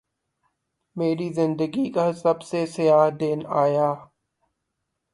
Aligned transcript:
میری 0.95 1.33
زندگی 1.33 1.85
کا 1.91 2.11
سب 2.13 2.41
سے 2.41 2.65
سیاہ 2.67 3.09
دن 3.19 3.39
آیا 3.63 3.89